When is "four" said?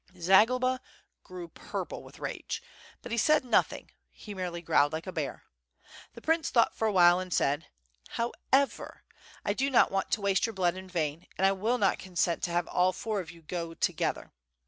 12.93-13.19